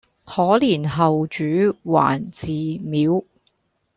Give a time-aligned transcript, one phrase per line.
[0.25, 2.47] 可憐後主還祠
[2.79, 3.23] 廟，